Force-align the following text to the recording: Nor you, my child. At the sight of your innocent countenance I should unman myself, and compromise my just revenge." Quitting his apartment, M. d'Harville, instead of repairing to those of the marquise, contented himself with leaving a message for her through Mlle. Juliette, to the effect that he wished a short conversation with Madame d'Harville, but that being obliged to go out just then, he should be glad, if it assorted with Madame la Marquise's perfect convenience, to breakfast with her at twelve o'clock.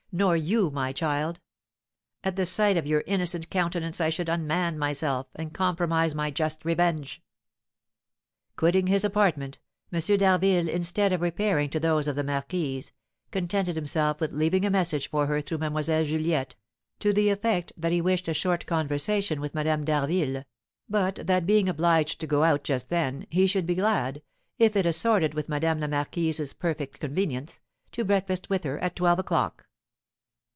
Nor 0.13 0.35
you, 0.35 0.69
my 0.71 0.91
child. 0.91 1.39
At 2.21 2.35
the 2.35 2.45
sight 2.45 2.75
of 2.75 2.85
your 2.85 3.01
innocent 3.07 3.49
countenance 3.49 4.01
I 4.01 4.09
should 4.09 4.27
unman 4.27 4.77
myself, 4.77 5.27
and 5.35 5.53
compromise 5.53 6.13
my 6.13 6.29
just 6.31 6.65
revenge." 6.65 7.21
Quitting 8.57 8.87
his 8.87 9.05
apartment, 9.05 9.59
M. 9.89 9.99
d'Harville, 10.01 10.67
instead 10.67 11.13
of 11.13 11.21
repairing 11.21 11.69
to 11.69 11.79
those 11.79 12.09
of 12.09 12.17
the 12.17 12.25
marquise, 12.25 12.91
contented 13.31 13.77
himself 13.77 14.19
with 14.19 14.33
leaving 14.33 14.65
a 14.65 14.69
message 14.69 15.09
for 15.09 15.27
her 15.27 15.39
through 15.39 15.59
Mlle. 15.59 15.81
Juliette, 15.81 16.57
to 16.99 17.13
the 17.13 17.29
effect 17.29 17.71
that 17.77 17.93
he 17.93 18.01
wished 18.01 18.27
a 18.27 18.33
short 18.33 18.65
conversation 18.65 19.39
with 19.39 19.55
Madame 19.55 19.85
d'Harville, 19.85 20.43
but 20.89 21.15
that 21.25 21.45
being 21.45 21.69
obliged 21.69 22.19
to 22.19 22.27
go 22.27 22.43
out 22.43 22.65
just 22.65 22.89
then, 22.89 23.25
he 23.29 23.47
should 23.47 23.65
be 23.65 23.75
glad, 23.75 24.21
if 24.59 24.75
it 24.75 24.85
assorted 24.85 25.33
with 25.33 25.47
Madame 25.47 25.79
la 25.79 25.87
Marquise's 25.87 26.51
perfect 26.51 26.99
convenience, 26.99 27.61
to 27.93 28.03
breakfast 28.03 28.49
with 28.49 28.65
her 28.65 28.77
at 28.79 28.97
twelve 28.97 29.17
o'clock. 29.17 29.67